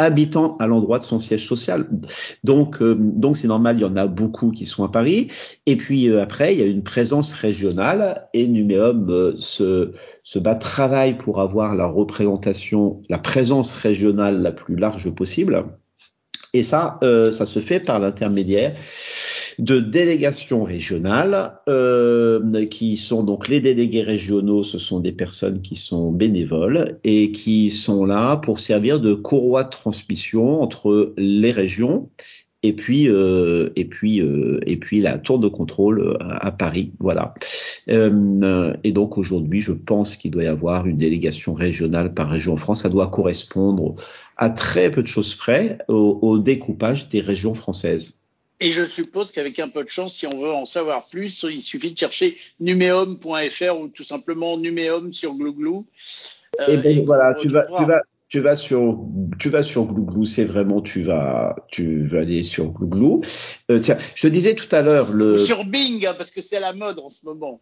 habitant 0.01 0.57
à 0.57 0.67
l'endroit 0.67 0.99
de 0.99 1.05
son 1.05 1.19
siège 1.19 1.47
social. 1.47 1.87
Donc, 2.43 2.81
euh, 2.81 2.97
donc 2.99 3.37
c'est 3.37 3.49
normal, 3.49 3.77
il 3.77 3.83
y 3.83 3.85
en 3.85 3.97
a 3.97 4.07
beaucoup 4.07 4.51
qui 4.51 4.65
sont 4.65 4.83
à 4.83 4.89
Paris. 4.89 5.29
Et 5.67 5.77
puis 5.77 6.09
euh, 6.09 6.23
après, 6.23 6.55
il 6.55 6.61
y 6.61 6.63
a 6.63 6.67
une 6.67 6.83
présence 6.83 7.35
régionale 7.35 8.27
et 8.33 8.49
Numéum 8.49 9.11
euh, 9.11 9.35
se, 9.37 9.93
se 10.23 10.39
bat, 10.39 10.55
travaille 10.55 11.19
pour 11.19 11.41
avoir 11.41 11.77
la 11.77 11.87
représentation, 11.87 13.03
la 13.11 13.19
présence 13.19 13.75
régionale 13.75 14.41
la 14.41 14.53
plus 14.53 14.77
large 14.77 15.11
possible. 15.15 15.67
Et 16.53 16.63
ça, 16.63 16.99
ça 17.31 17.47
se 17.47 17.61
fait 17.61 17.81
par 17.81 18.01
l'intermédiaire 18.01 18.75
de 19.61 19.79
délégations 19.79 20.65
régionales, 20.65 21.53
euh, 21.69 22.67
qui 22.67 22.97
sont 22.97 23.23
donc 23.23 23.49
les 23.49 23.61
délégués 23.61 24.03
régionaux, 24.03 24.63
ce 24.63 24.79
sont 24.79 25.01
des 25.01 25.13
personnes 25.13 25.61
qui 25.61 25.77
sont 25.77 26.13
bénévoles 26.13 26.99
et 27.05 27.31
qui 27.31 27.71
sont 27.71 28.05
là 28.05 28.37
pour 28.39 28.59
servir 28.59 29.01
de 29.01 29.15
courroie 29.15 29.65
de 29.65 29.71
transmission 29.71 30.63
entre 30.63 31.13
les 31.17 31.53
régions 31.53 32.09
et 32.63 32.73
puis 32.73 33.09
euh, 33.09 33.71
et 33.77 33.87
puis 33.87 34.21
euh, 34.21 34.61
et 34.67 34.77
puis 34.77 35.01
la 35.01 35.19
tour 35.19 35.39
de 35.39 35.49
contrôle 35.49 36.17
à, 36.21 36.53
Paris, 36.53 36.93
voilà. 36.99 37.35
Euh, 37.89 38.75
et 38.85 38.93
donc 38.93 39.19
aujourd'hui, 39.19 39.61
je 39.61 39.73
pense 39.73 40.17
qu'il 40.17 40.31
doit 40.31 40.45
y 40.45 40.47
avoir 40.47 40.87
une 40.87 40.99
délégation 40.99 41.55
régionale 41.55 42.13
par 42.15 42.29
région 42.29 42.55
en 42.55 42.57
France. 42.57 42.83
Ça 42.83 42.89
doit 42.89 43.09
correspondre 43.09 43.95
à 44.37 44.51
très 44.51 44.91
peu 44.91 45.03
de 45.03 45.07
choses 45.07 45.35
près 45.35 45.79
au, 45.89 46.19
au 46.23 46.39
découpage 46.39 47.09
des 47.09 47.21
régions 47.21 47.55
françaises. 47.55 48.21
Et 48.63 48.73
je 48.73 48.85
suppose 48.85 49.33
qu'avec 49.33 49.59
un 49.59 49.69
peu 49.69 49.83
de 49.83 49.89
chance, 49.89 50.15
si 50.15 50.27
on 50.27 50.39
veut 50.39 50.53
en 50.53 50.67
savoir 50.67 51.07
plus, 51.07 51.47
il 51.51 51.63
suffit 51.63 51.93
de 51.93 51.99
chercher 51.99 52.37
numéum.fr 52.61 53.81
ou 53.81 53.89
tout 53.89 54.03
simplement 54.03 54.59
numéum 54.59 55.15
sur 55.15 55.35
Glouglou. 55.35 55.87
Euh, 56.61 56.67
eh 56.69 56.77
ben, 56.77 56.91
et 56.91 56.95
ben 56.97 57.07
voilà, 57.07 57.35
tu 57.41 57.49
vas, 57.49 57.63
tu 57.63 57.87
vas, 57.87 58.03
tu 58.31 58.39
vas 58.39 58.55
sur, 58.55 59.05
tu 59.41 59.49
vas 59.49 59.65
sur 59.65 59.87
Glouglou, 59.87 60.25
c'est 60.25 60.45
vraiment, 60.45 60.81
tu 60.81 61.03
vas, 61.03 61.57
tu 61.69 62.07
vas 62.07 62.21
aller 62.21 62.45
sur 62.45 62.71
Glouglou. 62.71 63.23
Euh, 63.71 63.81
tiens, 63.81 63.99
je 64.15 64.23
te 64.23 64.33
disais 64.33 64.55
tout 64.55 64.69
à 64.75 64.83
l'heure 64.83 65.13
le. 65.13 65.37
sur 65.37 65.65
Bing, 65.65 66.07
hein, 66.07 66.15
parce 66.17 66.31
que 66.31 66.41
c'est 66.41 66.61
la 66.61 66.73
mode 66.73 67.01
en 67.01 67.11
ce 67.11 67.25
moment. 67.25 67.61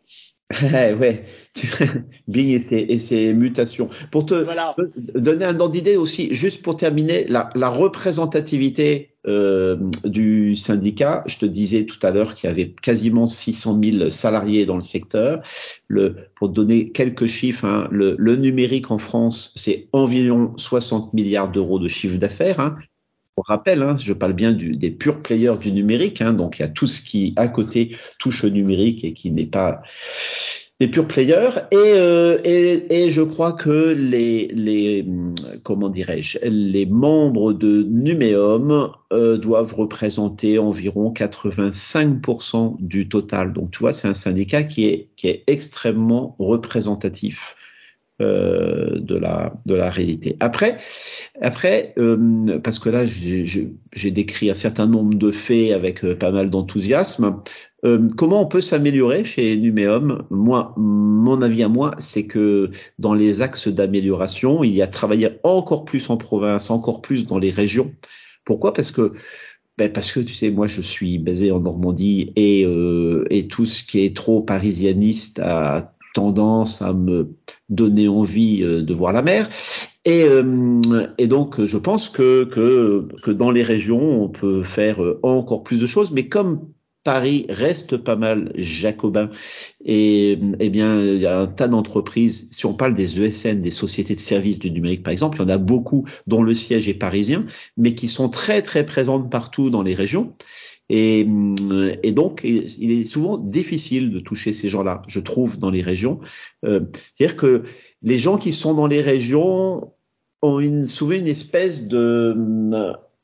Ouais, 0.62 1.26
Bing 2.28 2.48
et 2.48 2.60
ses, 2.60 2.76
et 2.76 2.98
ses, 2.98 3.34
mutations. 3.34 3.90
Pour 4.10 4.24
te 4.24 4.46
donner 5.18 5.44
un 5.44 5.60
ordre 5.60 5.72
d'idée 5.72 5.96
aussi, 5.96 6.34
juste 6.34 6.62
pour 6.62 6.76
terminer, 6.76 7.26
la, 7.28 7.50
la 7.54 7.68
représentativité 7.68 9.10
euh, 9.26 9.76
du 10.04 10.56
syndicat, 10.56 11.22
je 11.26 11.36
te 11.36 11.44
disais 11.44 11.84
tout 11.84 11.98
à 12.02 12.12
l'heure 12.12 12.34
qu'il 12.34 12.48
y 12.48 12.50
avait 12.50 12.70
quasiment 12.70 13.26
600 13.26 13.80
000 13.82 14.10
salariés 14.10 14.64
dans 14.64 14.76
le 14.76 14.82
secteur. 14.82 15.42
Le, 15.86 16.16
pour 16.36 16.48
te 16.48 16.54
donner 16.54 16.92
quelques 16.92 17.26
chiffres, 17.26 17.66
hein, 17.66 17.86
le, 17.90 18.16
le, 18.18 18.36
numérique 18.36 18.90
en 18.90 18.98
France, 18.98 19.52
c'est 19.54 19.88
environ 19.92 20.54
60 20.56 21.12
milliards 21.12 21.50
d'euros 21.50 21.78
de 21.78 21.88
chiffre 21.88 22.16
d'affaires. 22.16 22.60
Hein. 22.60 22.76
Rappel, 23.40 23.82
hein, 23.82 23.96
je 23.98 24.12
parle 24.12 24.32
bien 24.32 24.52
des 24.52 24.90
purs 24.90 25.22
players 25.22 25.58
du 25.60 25.72
numérique, 25.72 26.22
hein, 26.22 26.32
donc 26.32 26.58
il 26.58 26.62
y 26.62 26.64
a 26.64 26.68
tout 26.68 26.86
ce 26.86 27.00
qui 27.00 27.32
à 27.36 27.48
côté 27.48 27.96
touche 28.18 28.44
au 28.44 28.50
numérique 28.50 29.04
et 29.04 29.12
qui 29.12 29.30
n'est 29.30 29.46
pas 29.46 29.82
des 30.80 30.88
pure 30.88 31.08
players. 31.08 31.50
Et, 31.72 31.76
euh, 31.76 32.38
et, 32.44 33.10
je 33.10 33.22
crois 33.22 33.52
que 33.52 33.92
les, 33.92 34.48
les 34.48 35.06
comment 35.62 35.88
dirais-je 35.88 36.38
les 36.44 36.86
membres 36.86 37.52
de 37.52 37.82
Numéum 37.82 38.92
euh, 39.12 39.36
doivent 39.38 39.74
représenter 39.74 40.58
environ 40.58 41.12
85% 41.12 42.76
du 42.80 43.08
total. 43.08 43.52
Donc 43.52 43.70
tu 43.70 43.80
vois 43.80 43.92
c'est 43.92 44.08
un 44.08 44.14
syndicat 44.14 44.62
qui 44.62 44.86
est 44.86 45.44
extrêmement 45.46 46.36
représentatif 46.38 47.56
euh, 48.20 48.98
de 49.00 49.14
la 49.14 49.54
de 49.66 49.74
la 49.74 49.90
réalité. 49.90 50.36
Après, 50.40 50.76
après 51.40 51.94
euh, 51.98 52.58
parce 52.60 52.78
que 52.78 52.90
là 52.90 53.04
j'ai 53.06 54.10
décrit 54.10 54.50
un 54.50 54.54
certain 54.54 54.86
nombre 54.86 55.14
de 55.14 55.30
faits 55.30 55.72
avec 55.72 56.04
euh, 56.04 56.16
pas 56.16 56.30
mal 56.30 56.50
d'enthousiasme. 56.50 57.42
Euh, 57.84 58.08
comment 58.16 58.42
on 58.42 58.46
peut 58.46 58.60
s'améliorer 58.60 59.24
chez 59.24 59.56
Numéum? 59.56 60.26
Moi, 60.30 60.74
mon 60.76 61.42
avis 61.42 61.62
à 61.62 61.68
moi, 61.68 61.94
c'est 61.98 62.26
que 62.26 62.70
dans 62.98 63.14
les 63.14 63.40
axes 63.40 63.68
d'amélioration, 63.68 64.64
il 64.64 64.72
y 64.72 64.82
a 64.82 64.88
travailler 64.88 65.38
encore 65.44 65.84
plus 65.84 66.10
en 66.10 66.16
province, 66.16 66.70
encore 66.70 67.02
plus 67.02 67.24
dans 67.26 67.38
les 67.38 67.50
régions. 67.50 67.92
Pourquoi? 68.44 68.72
Parce 68.72 68.90
que 68.90 69.12
ben 69.76 69.92
parce 69.92 70.10
que 70.10 70.18
tu 70.18 70.34
sais, 70.34 70.50
moi 70.50 70.66
je 70.66 70.80
suis 70.80 71.18
basé 71.18 71.52
en 71.52 71.60
Normandie 71.60 72.32
et, 72.34 72.64
euh, 72.64 73.24
et 73.30 73.46
tout 73.46 73.64
ce 73.64 73.84
qui 73.84 74.04
est 74.04 74.16
trop 74.16 74.42
parisianiste 74.42 75.38
a 75.38 75.94
tendance 76.18 76.82
à 76.82 76.92
me 76.92 77.36
donner 77.68 78.08
envie 78.08 78.64
euh, 78.64 78.82
de 78.82 78.92
voir 78.92 79.12
la 79.12 79.22
mer. 79.22 79.48
Et, 80.04 80.24
euh, 80.24 80.42
donc 81.26 81.64
je 81.64 81.78
pense 81.78 82.08
que, 82.08 82.44
que, 82.44 83.06
que 83.22 83.30
dans 83.30 83.52
les 83.52 83.62
régions, 83.62 84.24
on 84.24 84.28
peut 84.28 84.64
faire 84.64 85.00
euh, 85.02 85.20
encore 85.22 85.62
plus 85.62 85.80
de 85.80 85.86
choses, 85.86 86.10
mais 86.10 86.28
comme 86.28 86.72
Paris 87.04 87.46
reste 87.48 87.98
pas 87.98 88.16
mal 88.16 88.50
jacobin. 88.56 89.30
Et 89.84 90.38
eh 90.58 90.70
bien, 90.70 91.00
il 91.00 91.20
y 91.20 91.26
a 91.26 91.38
un 91.38 91.46
tas 91.46 91.68
d'entreprises. 91.68 92.48
Si 92.50 92.66
on 92.66 92.74
parle 92.74 92.94
des 92.94 93.20
ESN, 93.20 93.62
des 93.62 93.70
sociétés 93.70 94.16
de 94.16 94.20
services 94.20 94.58
du 94.58 94.72
numérique, 94.72 95.04
par 95.04 95.12
exemple, 95.12 95.38
il 95.38 95.42
y 95.42 95.44
en 95.44 95.48
a 95.48 95.58
beaucoup 95.58 96.04
dont 96.26 96.42
le 96.42 96.52
siège 96.52 96.88
est 96.88 96.94
parisien, 96.94 97.46
mais 97.76 97.94
qui 97.94 98.08
sont 98.08 98.28
très 98.28 98.60
très 98.60 98.84
présentes 98.84 99.30
partout 99.30 99.70
dans 99.70 99.82
les 99.82 99.94
régions. 99.94 100.34
Et, 100.88 101.26
et 102.02 102.12
donc, 102.12 102.40
il 102.44 102.90
est 102.90 103.04
souvent 103.04 103.36
difficile 103.36 104.10
de 104.10 104.20
toucher 104.20 104.52
ces 104.52 104.68
gens-là, 104.68 105.02
je 105.06 105.20
trouve, 105.20 105.58
dans 105.58 105.70
les 105.70 105.82
régions. 105.82 106.20
Euh, 106.64 106.80
C'est-à-dire 107.14 107.36
que 107.36 107.62
les 108.02 108.18
gens 108.18 108.38
qui 108.38 108.52
sont 108.52 108.74
dans 108.74 108.86
les 108.86 109.02
régions 109.02 109.92
ont 110.40 110.86
souvent 110.86 111.12
une 111.12 111.26
espèce 111.26 111.88
de 111.88 112.34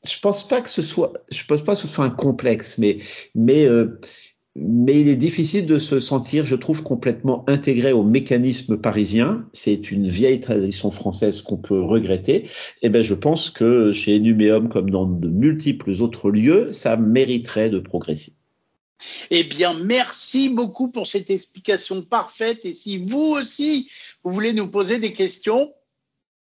je 0.07 0.19
pense 0.19 0.47
pas 0.47 0.61
que 0.61 0.69
ce 0.69 0.81
soit, 0.81 1.13
je 1.31 1.43
pense 1.45 1.63
pas 1.63 1.73
que 1.73 1.81
ce 1.81 1.87
soit 1.87 2.05
un 2.05 2.09
complexe, 2.09 2.77
mais 2.77 2.99
mais 3.33 3.65
euh, 3.65 3.99
mais 4.55 5.01
il 5.01 5.09
est 5.09 5.17
difficile 5.17 5.65
de 5.65 5.77
se 5.77 5.99
sentir, 5.99 6.45
je 6.45 6.55
trouve, 6.55 6.81
complètement 6.81 7.43
intégré 7.47 7.91
au 7.91 8.03
mécanisme 8.03 8.77
parisien. 8.77 9.45
C'est 9.51 9.91
une 9.91 10.07
vieille 10.07 10.39
tradition 10.39 10.91
française 10.91 11.41
qu'on 11.41 11.57
peut 11.57 11.81
regretter. 11.81 12.45
Et 12.45 12.49
eh 12.83 12.89
ben, 12.89 13.03
je 13.03 13.13
pense 13.13 13.49
que 13.49 13.91
chez 13.91 14.15
Enuméum, 14.15 14.69
comme 14.69 14.89
dans 14.89 15.05
de 15.05 15.27
multiples 15.27 15.91
autres 16.01 16.31
lieux, 16.31 16.71
ça 16.71 16.95
mériterait 16.95 17.69
de 17.69 17.79
progresser. 17.79 18.33
Eh 19.29 19.43
bien, 19.43 19.73
merci 19.73 20.47
beaucoup 20.47 20.89
pour 20.89 21.05
cette 21.05 21.29
explication 21.29 22.01
parfaite. 22.01 22.61
Et 22.63 22.73
si 22.73 22.97
vous 22.97 23.35
aussi, 23.37 23.89
vous 24.23 24.33
voulez 24.33 24.53
nous 24.53 24.67
poser 24.67 24.99
des 24.99 25.11
questions, 25.11 25.73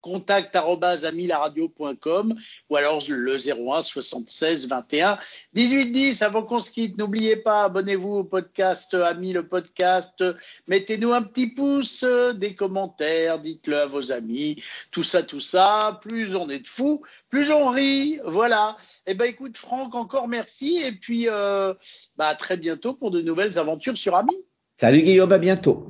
contact@amilaradio.com 0.00 2.34
ou 2.68 2.76
alors 2.76 3.02
le 3.08 3.36
01 3.36 3.82
76 3.82 4.68
21 4.68 5.18
18 5.54 5.92
10 5.92 6.22
avant 6.22 6.42
qu'on 6.42 6.60
se 6.60 6.70
quitte 6.70 6.98
n'oubliez 6.98 7.36
pas 7.36 7.64
abonnez-vous 7.64 8.16
au 8.16 8.24
podcast 8.24 8.94
Ami 8.94 9.32
le 9.32 9.46
podcast. 9.46 10.24
Mettez-nous 10.66 11.12
un 11.12 11.22
petit 11.22 11.48
pouce 11.48 12.04
des 12.34 12.54
commentaires 12.54 13.38
dites-le 13.38 13.78
à 13.78 13.86
vos 13.86 14.12
amis. 14.12 14.62
Tout 14.90 15.02
ça 15.02 15.22
tout 15.22 15.40
ça 15.40 16.00
plus 16.02 16.34
on 16.34 16.48
est 16.48 16.60
de 16.60 16.68
fous 16.68 17.02
plus 17.28 17.50
on 17.50 17.70
rit. 17.70 18.18
Voilà. 18.24 18.76
Et 19.06 19.12
eh 19.12 19.14
ben 19.14 19.26
écoute 19.26 19.56
Franck 19.56 19.94
encore 19.94 20.28
merci. 20.28 20.82
Et 20.84 20.92
puis 20.92 21.26
euh, 21.28 21.74
bah, 22.16 22.34
très 22.34 22.56
bientôt 22.56 22.94
pour 22.94 23.10
de 23.10 23.20
nouvelles 23.20 23.58
aventures 23.58 23.96
sur 23.96 24.16
Ami. 24.16 24.36
Salut 24.76 25.02
Guillaume 25.02 25.32
à 25.32 25.38
bientôt 25.38 25.86